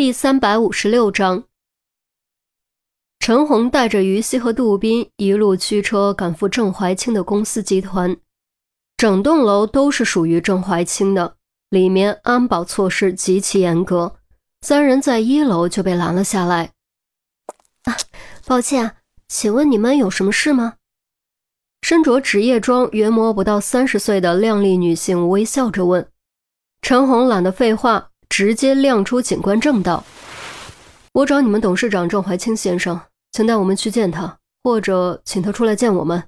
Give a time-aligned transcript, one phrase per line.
[0.00, 1.44] 第三百五十六章，
[3.18, 8.16] 陈红带着于西和杜斌一路驱车赶赴郑怀清的公司集团。
[8.96, 11.36] 整栋楼都是属于郑怀清的，
[11.68, 14.16] 里面安保措施极其严格。
[14.62, 16.72] 三人在一楼就被拦了下来。
[17.82, 17.94] 啊，
[18.46, 18.96] 抱歉，
[19.28, 20.76] 请问你们有什么事吗？
[21.82, 26.10] 身着职业装、约摸不到三十岁的靓丽女性微笑着问。
[26.80, 28.09] 陈红懒得废话。
[28.30, 30.02] 直接亮出警官证道
[31.12, 32.98] ：“我找你们董事长郑怀清先生，
[33.32, 36.22] 请带我们去见他，或者请他出来见我们。”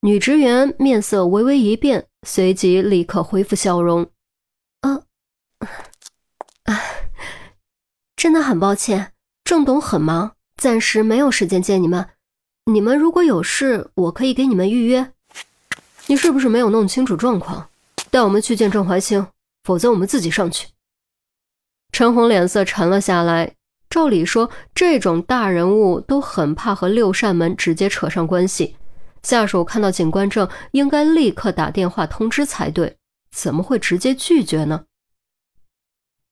[0.00, 4.10] 女职员面色微微一变，随即立刻恢复笑容
[4.80, 5.02] ：“啊，
[6.64, 6.80] 啊，
[8.16, 9.12] 真的很抱歉，
[9.44, 12.08] 郑董很忙，暂时没有时间见你们。
[12.64, 15.12] 你们如果有事，我可以给你们预约。
[16.06, 17.68] 你是不是没有弄清楚状况？
[18.10, 19.26] 带我们去见郑怀清，
[19.62, 20.66] 否则我们自己上去。”
[21.94, 23.54] 陈红脸色沉了下来。
[23.88, 28.74] 照理说，这种大人物都很怕和六扇门直接扯上关系。
[29.22, 32.96] 下属看到警官证，应该立刻打电话通知才对，
[33.30, 34.86] 怎么会直接拒绝呢？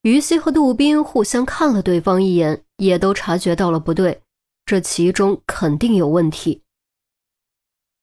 [0.00, 4.22] 于西和杜宾互相看了对方一眼，也都察觉到了不对，
[4.64, 6.62] 这其中肯定有问题。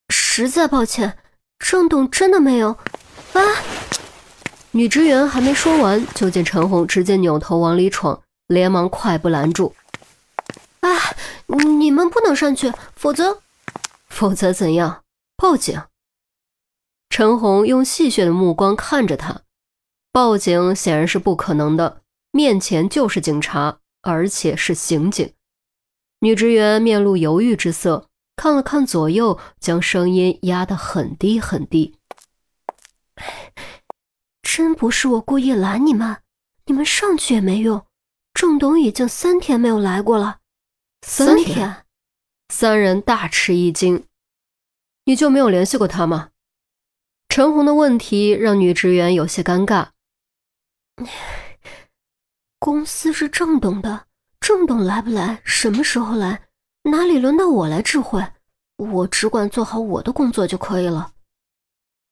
[0.10, 1.17] 实在抱歉，
[1.58, 2.78] 郑董真的没有。
[3.34, 3.42] 啊！
[4.78, 9.73] 女职员还没说完，就见陈红直接扭头往里闯，连忙快步拦住。
[10.81, 10.88] 啊！
[11.80, 13.42] 你们不能上去，否则，
[14.08, 15.03] 否则怎样？
[15.36, 15.81] 报警！
[17.09, 19.42] 陈红用戏谑的目光看着他，
[20.11, 25.33] 报警显然是不可能的，面前就是警察，而且是刑警。
[26.20, 28.05] 女职员面露犹豫之色，
[28.36, 31.95] 看了看左右，将声音压得很低很低。
[34.58, 36.24] 真不是我故意拦你们，
[36.66, 37.86] 你们上去也没用。
[38.34, 40.40] 郑董已经三天没有来过了，
[41.04, 41.86] 三天。
[42.50, 44.08] 三人大吃一惊，
[45.06, 46.32] 你就没有联系过他吗？
[47.30, 49.90] 陈红的问题让女职员有些尴尬。
[52.58, 54.08] 公司是郑董的，
[54.40, 56.48] 郑董来不来，什么时候来，
[56.90, 58.26] 哪里轮到我来指挥？
[58.78, 61.14] 我只管做好我的工作就可以了。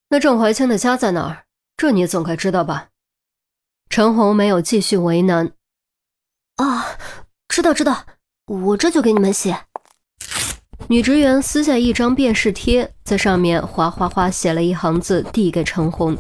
[0.09, 1.44] 那郑怀清的家在哪儿？
[1.77, 2.89] 这你总该知道吧？
[3.89, 5.53] 陈红没有继续为难。
[6.55, 6.97] 啊，
[7.49, 8.05] 知道知道，
[8.45, 9.65] 我这就给你们写。
[10.87, 16.17] 女职员撕下一张便士贴，在上面哗哗哗写了一行字，递给陈红。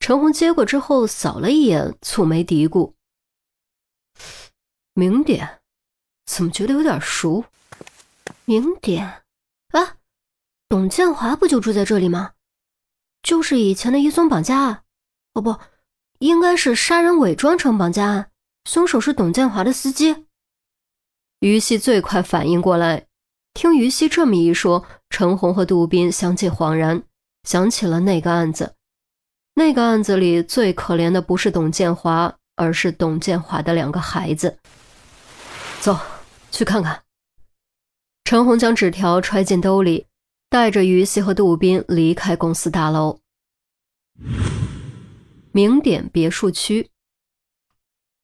[0.00, 2.92] 陈红接过之后，扫了一眼，蹙眉嘀咕
[4.94, 5.60] ：“名点，
[6.26, 7.44] 怎么觉得有点熟？
[8.44, 9.22] 名点，
[9.70, 9.96] 啊，
[10.68, 12.32] 董建华不就住在这里吗？”
[13.24, 14.82] 就是以前的一宗绑架案，
[15.32, 15.56] 哦不，
[16.18, 18.30] 应该是杀人伪装成绑架案，
[18.66, 20.26] 凶手是董建华的司机。
[21.40, 23.06] 于西最快反应过来，
[23.54, 27.02] 听于西这么一说，陈红和杜斌相继恍然，
[27.48, 28.74] 想起了那个案子。
[29.54, 34.58] 那个案子里最可怜的不是董建华，而是董建华的两个孩子。
[35.80, 35.98] 走，
[36.50, 37.02] 去看看。
[38.24, 40.06] 陈红将纸条揣进兜里。
[40.54, 43.18] 带着于西和杜宾离开公司大楼。
[45.50, 46.90] 名点别墅区，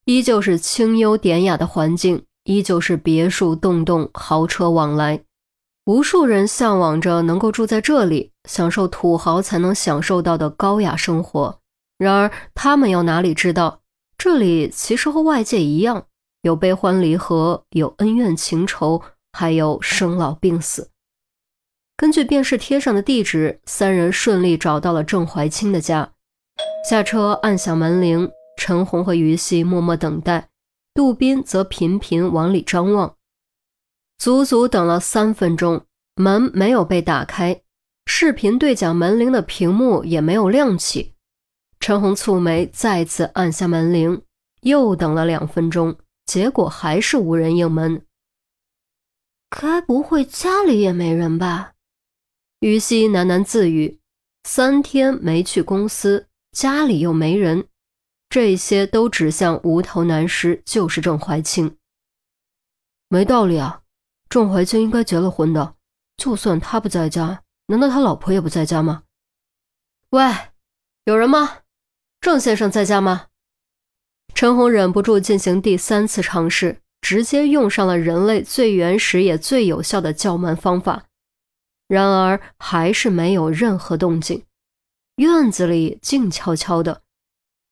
[0.05, 5.25] 依旧是清幽典雅的环境，依旧是别墅栋栋，豪车往来，
[5.87, 11.59] 无数人向往着能够住在这里，享受土豪才能享受到的高雅生活。
[11.99, 13.81] 然而，他们又哪里知道，
[14.17, 16.07] 这里其实和外界一样，
[16.43, 19.03] 有悲欢离合，有恩怨情仇，
[19.33, 20.93] 还有生老病死。
[22.01, 26.11] 根据便士贴上的地址，三人顺利找到了郑怀清的家。
[26.89, 30.49] 下车按响门铃，陈红和于西默默等待，
[30.95, 33.17] 杜斌则频频往里张望。
[34.17, 35.85] 足足等了三分钟，
[36.15, 37.61] 门没有被打开，
[38.07, 41.13] 视频对讲门铃的屏幕也没有亮起。
[41.81, 44.23] 陈红蹙眉，再次按下门铃，
[44.63, 48.07] 又等了两分钟，结果还是无人应门。
[49.51, 51.70] 该不会家里也没人吧？
[52.61, 54.01] 于西喃喃自语
[54.45, 57.67] ：“三天没去公司，家里又没人，
[58.29, 61.77] 这些都指向无头男尸就是郑怀清。
[63.09, 63.81] 没道理啊！
[64.29, 65.75] 郑怀清应该结了婚的，
[66.19, 69.05] 就算他不在家，难道他老婆也不在家吗？
[70.11, 70.23] 喂，
[71.05, 71.61] 有人吗？
[72.21, 73.29] 郑先生在家吗？”
[74.35, 81.07] 陈红忍不住进行第三次尝试，直接用上了人类最原始也最有效的叫门方法。
[81.91, 84.45] 然而还是没有任何动静，
[85.17, 87.03] 院子里静悄悄的，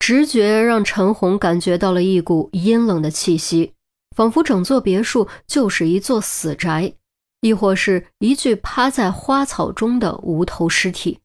[0.01, 3.75] 直觉让陈红感觉到了一股阴冷的气息，
[4.17, 6.95] 仿佛整座别墅就是一座死宅，
[7.43, 11.21] 亦或是一具趴在花草中的无头尸体。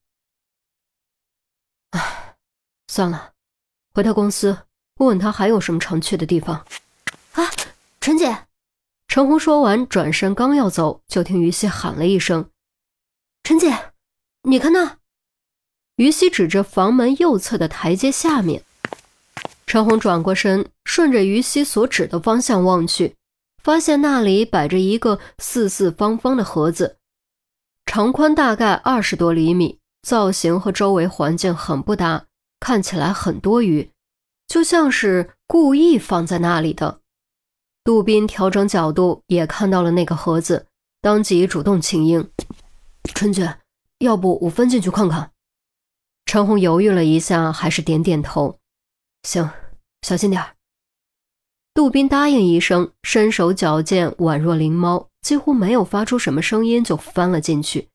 [1.90, 2.36] 唉，
[2.88, 3.32] 算了，
[3.96, 4.56] 回到公司
[4.98, 6.64] 问问他还有什么常去的地方。
[7.32, 7.50] 啊，
[8.00, 8.46] 陈姐！
[9.08, 12.48] 陈红说完，转身刚要走，就听于西喊了一声
[13.44, 13.92] ：“陈姐，
[14.44, 15.00] 你看那！”
[15.98, 18.64] 于西指着房门右侧的台阶下面。
[19.68, 23.16] 陈红转过身，顺着于西所指的方向望去，
[23.62, 26.96] 发现那里摆着一个四四方方的盒子，
[27.86, 32.26] 长宽大概二十多厘米，造型和周围环境很不搭，
[32.62, 33.90] 看起来很多余，
[34.48, 37.02] 就像是故意放在那里的。
[37.84, 40.68] 杜宾调整角度，也看到了那个盒子，
[41.02, 42.30] 当即主动请缨
[43.24, 43.58] ：“陈姐，
[44.00, 45.32] 要不我分进去看看？”
[46.28, 48.60] 陈红犹豫了一下，还是点点头
[49.24, 49.50] ：“行，
[50.02, 50.44] 小心点
[51.74, 57.88] 杜宾答应一声，身手矫健，宛若灵猫，几乎没有发出什么声音就翻了进去。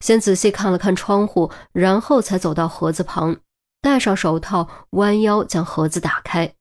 [0.00, 3.36] 先仔细看了看窗户，然后才走到盒子旁，
[3.82, 6.54] 戴上手套，弯腰将盒子打开。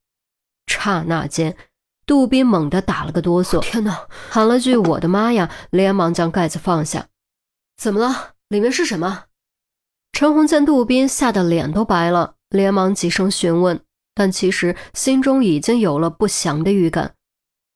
[0.68, 1.56] 刹那间，
[2.06, 4.09] 杜宾猛地打了个哆嗦，天哪！
[4.29, 7.07] 喊了句“我的妈呀”，连忙将盖子放下。
[7.81, 8.36] 怎么了？
[8.50, 9.24] 里面是什么？
[10.12, 13.83] 陈红见杜宾吓得脸都白了，连忙急声询问，
[14.13, 17.16] 但其实心中已经有了不祥的预感。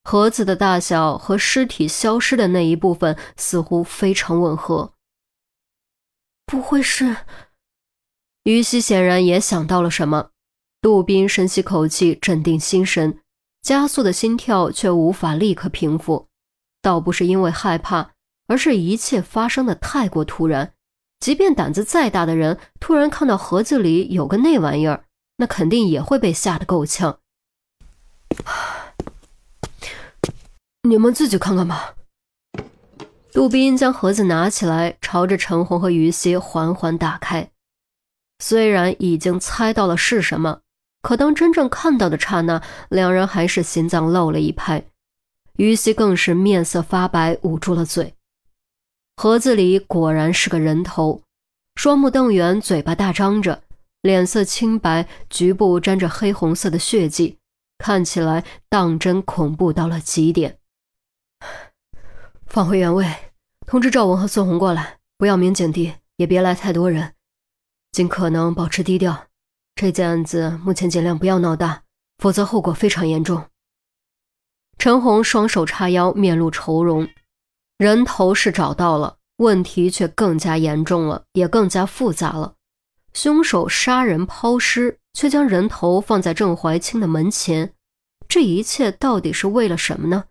[0.03, 4.93] 盒子的大小和尸体消失的那一部分似乎非常吻合。
[6.45, 7.15] 不会是？
[8.43, 10.29] 于西显然也想到了什么。
[10.81, 13.21] 杜宾深吸口气，镇定心神，
[13.63, 16.27] 加速的心跳却无法立刻平复。
[16.83, 18.11] 倒不是因为害怕，
[18.47, 20.73] 而是一切发生的太过突然。
[21.19, 25.05] 即便胆子再大的人，突然看到盒子里有个那玩意儿，
[25.37, 27.19] 那肯定也会被吓得够呛。
[30.83, 31.95] 你们自己看看吧。
[33.31, 37.49] 杜宾将盒子拿起来，朝着陈红和于西缓缓打开。
[38.39, 40.61] 虽然已经猜到了是什么，
[41.01, 44.85] 可当真正看到的刹那，两人还是心脏漏了一拍。
[45.57, 48.14] 于西更是面色发白，捂住了嘴。
[49.17, 51.21] 盒子里果然是个人头，
[51.75, 53.63] 双目瞪圆，嘴巴大张着，
[54.01, 57.39] 脸色清白，局部沾着黑红色的血迹，
[57.77, 60.59] 看起来当真恐怖到了极点。
[62.45, 63.05] 放回原位，
[63.65, 67.13] 通知赵文和孙红过来，不要明警笛，也别来太多人，
[67.93, 69.27] 尽可能保持低调。
[69.75, 71.83] 这件案子目前尽量不要闹大，
[72.17, 73.45] 否则后果非常严重。
[74.77, 77.07] 陈红双手叉腰，面露愁容。
[77.77, 82.53] 人头是找到了，问题却更加严重了，也更加复杂了。
[83.13, 87.73] 凶手杀人抛尸，却将人头放在郑怀清的门前，
[88.29, 90.25] 这一切到底是为了什么呢？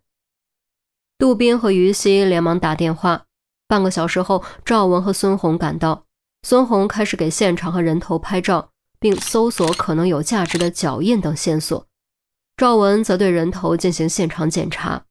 [1.19, 3.25] 杜宾和于西连忙打电话。
[3.67, 6.05] 半个小时后，赵文和孙红赶到。
[6.43, 11.87] 孙红开始给现场和人头拍照，并搜索可能有价值的脚印等线索。
[12.57, 15.05] 赵文则对人头进行现场检查。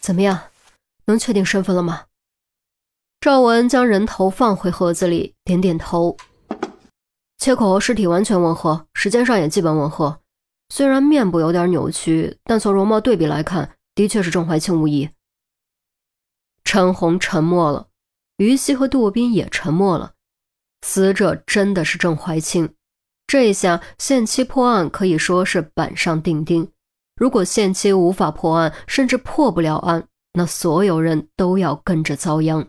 [0.00, 0.40] 怎么样？
[1.06, 2.04] 能确定身份了吗？
[3.20, 6.16] 赵文将人头放回盒子里，点点头。
[7.38, 10.20] 切口和尸体完全吻合，时间上也基本吻合。
[10.68, 15.08] 虽然面部有点扭曲，但从容貌对比来看，的确是郑怀清无疑。
[16.64, 17.88] 陈红沉默了，
[18.38, 20.14] 于西和杜宾也沉默了。
[20.86, 22.74] 死者真的是郑怀清，
[23.26, 26.72] 这一下限期破案可以说是板上钉钉。
[27.14, 30.08] 如果限期无法破案，甚至破不了案。
[30.34, 32.68] 那所有人都要跟着遭殃。